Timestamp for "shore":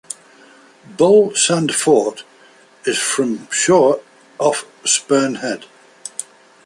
3.51-4.01